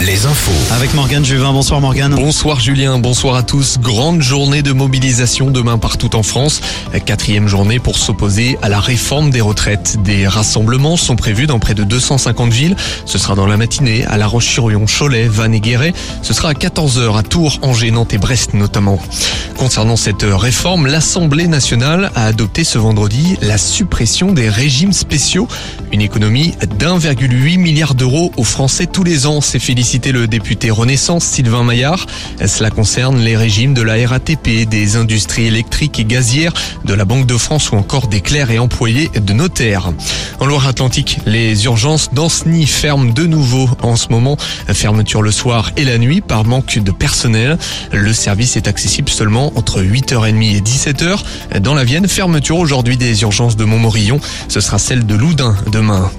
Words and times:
Les 0.00 0.26
infos. 0.26 0.74
Avec 0.74 0.94
Morgane 0.94 1.24
Juvin. 1.24 1.52
Bonsoir 1.52 1.80
Morgane. 1.80 2.14
Bonsoir 2.14 2.60
Julien, 2.60 2.98
bonsoir 2.98 3.34
à 3.34 3.42
tous. 3.42 3.78
Grande 3.78 4.22
journée 4.22 4.62
de 4.62 4.72
mobilisation 4.72 5.50
demain 5.50 5.76
partout 5.76 6.14
en 6.14 6.22
France. 6.22 6.60
Quatrième 7.04 7.48
journée 7.48 7.78
pour 7.80 7.98
s'opposer 7.98 8.58
à 8.62 8.68
la 8.68 8.78
réforme 8.78 9.30
des 9.30 9.40
retraites. 9.40 9.96
Des 10.04 10.28
rassemblements 10.28 10.96
sont 10.96 11.16
prévus 11.16 11.46
dans 11.46 11.58
près 11.58 11.74
de 11.74 11.82
250 11.82 12.52
villes. 12.52 12.76
Ce 13.06 13.18
sera 13.18 13.34
dans 13.34 13.46
la 13.46 13.56
matinée 13.56 14.04
à 14.06 14.16
La 14.16 14.26
Roche-sur-Yon, 14.28 14.86
Cholet, 14.86 15.26
Vannes 15.26 15.54
et 15.54 15.60
Guéret. 15.60 15.92
Ce 16.22 16.32
sera 16.32 16.50
à 16.50 16.54
14h 16.54 17.18
à 17.18 17.22
Tours, 17.22 17.58
Angers, 17.62 17.90
Nantes 17.90 18.14
et 18.14 18.18
Brest 18.18 18.54
notamment. 18.54 19.00
Concernant 19.58 19.96
cette 19.96 20.22
réforme, 20.22 20.86
l'Assemblée 20.86 21.48
nationale 21.48 22.12
a 22.14 22.26
adopté 22.26 22.62
ce 22.62 22.78
vendredi 22.78 23.36
la 23.42 23.58
suppression 23.58 24.30
des 24.30 24.48
régimes 24.48 24.92
spéciaux. 24.92 25.48
Une 25.90 26.00
économie 26.00 26.54
d'1,8 26.78 27.58
milliard 27.58 27.96
d'euros 27.96 28.30
aux 28.36 28.44
Français 28.44 28.86
tous 28.86 29.02
les 29.02 29.26
ans, 29.26 29.40
s'est 29.40 29.58
félicité 29.58 30.12
le 30.12 30.28
député 30.28 30.70
Renaissance 30.70 31.24
Sylvain 31.24 31.64
Maillard. 31.64 32.06
Cela 32.46 32.70
concerne 32.70 33.18
les 33.18 33.36
régimes 33.36 33.74
de 33.74 33.82
la 33.82 33.94
RATP, 34.06 34.68
des 34.68 34.96
industries 34.96 35.46
électriques 35.46 35.98
et 35.98 36.04
gazières, 36.04 36.52
de 36.84 36.94
la 36.94 37.04
Banque 37.04 37.26
de 37.26 37.36
France 37.36 37.72
ou 37.72 37.74
encore 37.74 38.06
des 38.06 38.20
clercs 38.20 38.52
et 38.52 38.60
employés 38.60 39.08
de 39.08 39.32
notaires. 39.32 39.90
En 40.38 40.46
Loire-Atlantique, 40.46 41.18
les 41.26 41.64
urgences 41.64 42.10
d'Anceny 42.12 42.64
ferment 42.66 43.12
de 43.12 43.26
nouveau 43.26 43.68
en 43.82 43.96
ce 43.96 44.08
moment. 44.10 44.36
Fermeture 44.68 45.22
le 45.22 45.32
soir 45.32 45.72
et 45.76 45.84
la 45.84 45.98
nuit 45.98 46.20
par 46.20 46.44
manque 46.44 46.78
de 46.78 46.92
personnel. 46.92 47.58
Le 47.92 48.12
service 48.12 48.56
est 48.56 48.68
accessible 48.68 49.08
seulement 49.08 49.47
entre 49.56 49.82
8h30 49.82 50.56
et 50.56 50.60
17h. 50.60 51.60
Dans 51.60 51.74
la 51.74 51.84
Vienne, 51.84 52.08
fermeture 52.08 52.58
aujourd'hui 52.58 52.96
des 52.96 53.22
urgences 53.22 53.56
de 53.56 53.64
Montmorillon. 53.64 54.20
Ce 54.48 54.60
sera 54.60 54.78
celle 54.78 55.06
de 55.06 55.14
Loudun 55.14 55.56
demain. 55.72 56.10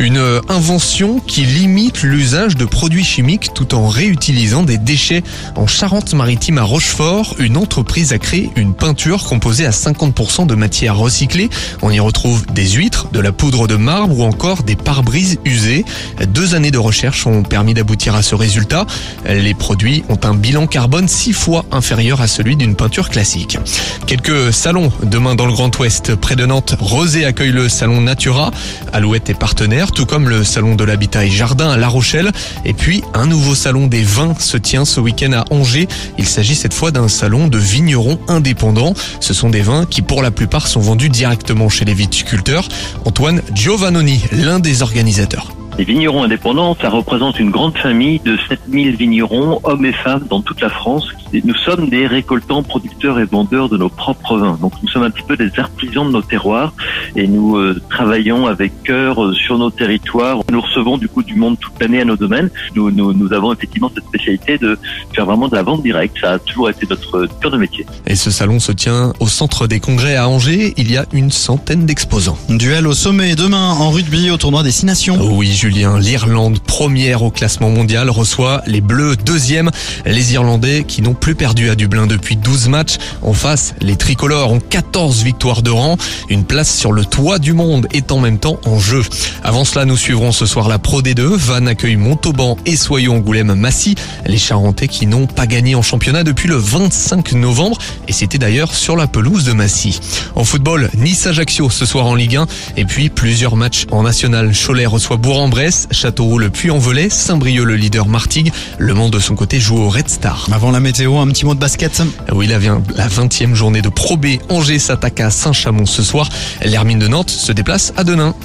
Une 0.00 0.40
invention 0.48 1.18
qui 1.18 1.42
limite 1.42 2.02
l'usage 2.02 2.56
de 2.56 2.64
produits 2.64 3.02
chimiques 3.02 3.50
tout 3.52 3.74
en 3.74 3.88
réutilisant 3.88 4.62
des 4.62 4.78
déchets. 4.78 5.24
En 5.56 5.66
Charente-Maritime 5.66 6.58
à 6.58 6.62
Rochefort, 6.62 7.34
une 7.40 7.56
entreprise 7.56 8.12
a 8.12 8.18
créé 8.18 8.50
une 8.54 8.74
peinture 8.74 9.24
composée 9.24 9.66
à 9.66 9.70
50% 9.70 10.46
de 10.46 10.54
matière 10.54 10.96
recyclée. 10.96 11.50
On 11.82 11.90
y 11.90 11.98
retrouve 11.98 12.46
des 12.46 12.68
huîtres, 12.70 13.08
de 13.10 13.18
la 13.18 13.32
poudre 13.32 13.66
de 13.66 13.74
marbre 13.74 14.20
ou 14.20 14.22
encore 14.22 14.62
des 14.62 14.76
pare-brises 14.76 15.38
usés. 15.44 15.84
Deux 16.28 16.54
années 16.54 16.70
de 16.70 16.78
recherche 16.78 17.26
ont 17.26 17.42
permis 17.42 17.74
d'aboutir 17.74 18.14
à 18.14 18.22
ce 18.22 18.36
résultat. 18.36 18.86
Les 19.26 19.54
produits 19.54 20.04
ont 20.08 20.20
un 20.22 20.34
bilan 20.34 20.68
carbone 20.68 21.08
six 21.08 21.32
fois 21.32 21.64
inférieur 21.72 22.20
à 22.20 22.28
celui 22.28 22.54
d'une 22.54 22.76
peinture 22.76 23.10
classique. 23.10 23.58
Quelques 24.06 24.52
salons 24.52 24.92
demain 25.02 25.34
dans 25.34 25.46
le 25.46 25.52
Grand 25.52 25.76
Ouest. 25.78 26.14
Près 26.14 26.36
de 26.36 26.46
Nantes, 26.46 26.76
Rosé 26.78 27.24
accueille 27.24 27.50
le 27.50 27.68
salon 27.68 28.00
Natura. 28.00 28.52
Alouette 28.92 29.28
est 29.28 29.38
partenaire, 29.38 29.87
tout 29.92 30.06
comme 30.06 30.28
le 30.28 30.44
salon 30.44 30.74
de 30.74 30.84
l'habitat 30.84 31.24
et 31.24 31.30
jardin 31.30 31.70
à 31.70 31.76
La 31.76 31.88
Rochelle. 31.88 32.30
Et 32.64 32.72
puis, 32.72 33.02
un 33.14 33.26
nouveau 33.26 33.54
salon 33.54 33.86
des 33.86 34.02
vins 34.02 34.34
se 34.38 34.56
tient 34.56 34.84
ce 34.84 35.00
week-end 35.00 35.32
à 35.32 35.44
Angers. 35.50 35.88
Il 36.18 36.26
s'agit 36.26 36.54
cette 36.54 36.74
fois 36.74 36.90
d'un 36.90 37.08
salon 37.08 37.48
de 37.48 37.58
vignerons 37.58 38.18
indépendants. 38.28 38.94
Ce 39.20 39.34
sont 39.34 39.50
des 39.50 39.62
vins 39.62 39.84
qui, 39.84 40.02
pour 40.02 40.22
la 40.22 40.30
plupart, 40.30 40.66
sont 40.66 40.80
vendus 40.80 41.08
directement 41.08 41.68
chez 41.68 41.84
les 41.84 41.94
viticulteurs. 41.94 42.68
Antoine 43.04 43.42
Giovannoni, 43.54 44.22
l'un 44.32 44.58
des 44.58 44.82
organisateurs. 44.82 45.57
Les 45.78 45.84
vignerons 45.84 46.24
indépendants, 46.24 46.76
ça 46.80 46.90
représente 46.90 47.38
une 47.38 47.50
grande 47.50 47.78
famille 47.78 48.18
de 48.24 48.36
7000 48.48 48.96
vignerons, 48.96 49.60
hommes 49.62 49.84
et 49.84 49.92
femmes, 49.92 50.24
dans 50.28 50.40
toute 50.40 50.60
la 50.60 50.70
France. 50.70 51.06
Nous 51.32 51.54
sommes 51.54 51.88
des 51.88 52.06
récoltants, 52.06 52.64
producteurs 52.64 53.20
et 53.20 53.24
vendeurs 53.24 53.68
de 53.68 53.76
nos 53.76 53.88
propres 53.88 54.38
vins. 54.38 54.58
Donc 54.60 54.72
nous 54.82 54.88
sommes 54.88 55.04
un 55.04 55.10
petit 55.10 55.22
peu 55.22 55.36
des 55.36 55.50
artisans 55.56 56.06
de 56.06 56.12
nos 56.12 56.22
terroirs 56.22 56.72
et 57.14 57.28
nous 57.28 57.56
euh, 57.56 57.80
travaillons 57.90 58.46
avec 58.46 58.82
cœur 58.82 59.22
euh, 59.22 59.34
sur 59.34 59.58
nos 59.58 59.70
territoires. 59.70 60.38
Nous 60.50 60.60
recevons 60.60 60.98
du 60.98 61.06
coup 61.06 61.22
du 61.22 61.36
monde 61.36 61.58
toute 61.60 61.74
l'année 61.80 62.00
à 62.00 62.04
nos 62.04 62.16
domaines. 62.16 62.50
Nous, 62.74 62.90
nous, 62.90 63.12
nous 63.12 63.32
avons 63.32 63.52
effectivement 63.52 63.90
cette 63.94 64.06
spécialité 64.06 64.58
de 64.58 64.78
faire 65.14 65.26
vraiment 65.26 65.48
de 65.48 65.54
la 65.54 65.62
vente 65.62 65.82
directe. 65.82 66.16
Ça 66.20 66.32
a 66.32 66.38
toujours 66.40 66.70
été 66.70 66.86
notre 66.88 67.28
cœur 67.40 67.50
de 67.52 67.58
métier. 67.58 67.86
Et 68.06 68.16
ce 68.16 68.32
salon 68.32 68.58
se 68.58 68.72
tient 68.72 69.12
au 69.20 69.28
centre 69.28 69.68
des 69.68 69.78
congrès 69.78 70.16
à 70.16 70.28
Angers. 70.28 70.74
Il 70.76 70.90
y 70.90 70.96
a 70.96 71.04
une 71.12 71.30
centaine 71.30 71.86
d'exposants. 71.86 72.38
Duel 72.48 72.86
au 72.86 72.94
sommet 72.94 73.36
demain 73.36 73.74
en 73.78 73.90
rugby 73.90 74.30
au 74.30 74.38
tournoi 74.38 74.64
des 74.64 74.72
Six 74.72 74.86
Nations. 74.86 75.18
Oui, 75.20 75.48
Julien, 75.68 75.98
l'Irlande, 75.98 76.60
première 76.60 77.22
au 77.22 77.30
classement 77.30 77.68
mondial, 77.68 78.08
reçoit 78.08 78.62
les 78.66 78.80
Bleus, 78.80 79.16
deuxième. 79.16 79.70
Les 80.06 80.32
Irlandais 80.32 80.84
qui 80.88 81.02
n'ont 81.02 81.12
plus 81.12 81.34
perdu 81.34 81.68
à 81.68 81.74
Dublin 81.74 82.06
depuis 82.06 82.36
12 82.36 82.68
matchs. 82.68 82.96
En 83.20 83.34
face, 83.34 83.74
les 83.82 83.96
tricolores 83.96 84.50
ont 84.50 84.60
14 84.60 85.22
victoires 85.24 85.60
de 85.60 85.68
rang. 85.68 85.98
Une 86.30 86.44
place 86.44 86.74
sur 86.74 86.90
le 86.90 87.04
toit 87.04 87.38
du 87.38 87.52
monde 87.52 87.86
est 87.92 88.12
en 88.12 88.18
même 88.18 88.38
temps 88.38 88.58
en 88.64 88.78
jeu. 88.78 89.02
Avant 89.44 89.66
cela, 89.66 89.84
nous 89.84 89.98
suivrons 89.98 90.32
ce 90.32 90.46
soir 90.46 90.68
la 90.70 90.78
Pro 90.78 91.02
D2. 91.02 91.20
Vannes 91.20 91.68
accueille 91.68 91.96
Montauban 91.96 92.56
et 92.64 92.74
Soyons 92.74 93.16
Angoulême 93.16 93.52
Massy. 93.52 93.94
Les 94.24 94.38
Charentais 94.38 94.88
qui 94.88 95.06
n'ont 95.06 95.26
pas 95.26 95.46
gagné 95.46 95.74
en 95.74 95.82
championnat 95.82 96.24
depuis 96.24 96.48
le 96.48 96.56
25 96.56 97.32
novembre. 97.32 97.76
Et 98.08 98.14
c'était 98.14 98.38
d'ailleurs 98.38 98.74
sur 98.74 98.96
la 98.96 99.06
pelouse 99.06 99.44
de 99.44 99.52
Massy. 99.52 100.00
En 100.34 100.44
football, 100.44 100.88
Nice-Ajaccio 100.96 101.68
ce 101.68 101.84
soir 101.84 102.06
en 102.06 102.14
Ligue 102.14 102.36
1. 102.36 102.46
Et 102.78 102.86
puis 102.86 103.10
plusieurs 103.10 103.56
matchs 103.56 103.84
en 103.90 104.04
national. 104.04 104.52
Cholet 104.54 104.86
reçoit 104.86 105.18
Bourg-en-Bresse, 105.58 105.88
Châteauroux 105.90 106.38
le 106.38 106.50
Puy-en-Velay, 106.50 107.10
Saint-Brieuc 107.10 107.64
le 107.64 107.74
leader 107.74 108.06
Martigues. 108.06 108.52
Le 108.78 108.94
Mans 108.94 109.08
de 109.08 109.18
son 109.18 109.34
côté 109.34 109.58
joue 109.58 109.76
au 109.76 109.88
Red 109.88 110.08
Star. 110.08 110.46
Avant 110.52 110.70
la 110.70 110.78
météo, 110.78 111.18
un 111.18 111.26
petit 111.26 111.44
mot 111.44 111.54
de 111.54 111.58
basket. 111.58 112.00
Oui, 112.32 112.46
la, 112.46 112.58
la 112.94 113.08
20e 113.08 113.54
journée 113.54 113.82
de 113.82 113.88
Pro 113.88 114.16
B. 114.16 114.36
Angers 114.50 114.78
s'attaque 114.78 115.18
à 115.18 115.30
Saint-Chamond 115.30 115.84
ce 115.86 116.04
soir. 116.04 116.28
L'Hermine 116.64 117.00
de 117.00 117.08
Nantes 117.08 117.30
se 117.30 117.50
déplace 117.50 117.92
à 117.96 118.04
Denain. 118.04 118.36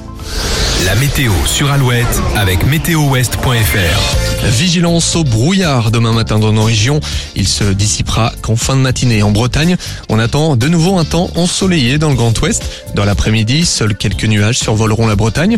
La 0.86 0.96
météo 0.96 1.32
sur 1.46 1.72
Alouette 1.72 2.22
avec 2.36 2.66
météowest.fr. 2.66 4.48
Vigilance 4.58 5.16
au 5.16 5.24
brouillard 5.24 5.92
demain 5.92 6.14
matin 6.14 6.40
dans 6.40 6.52
nos 6.52 6.64
régions. 6.64 7.00
Il 7.36 7.48
se 7.48 7.64
dissipera 7.64 8.34
qu'en 8.42 8.56
fin 8.56 8.76
de 8.76 8.82
matinée 8.82 9.24
en 9.24 9.32
Bretagne. 9.32 9.78
On 10.10 10.20
attend 10.20 10.56
de 10.56 10.68
nouveau 10.68 10.98
un 10.98 11.06
temps 11.06 11.30
ensoleillé 11.36 11.98
dans 11.98 12.10
le 12.10 12.16
Grand 12.16 12.38
Ouest. 12.42 12.64
Dans 12.96 13.06
l'après-midi, 13.06 13.66
seuls 13.66 13.96
quelques 13.96 14.26
nuages 14.26 14.60
survoleront 14.60 15.08
la 15.08 15.16
Bretagne. 15.16 15.52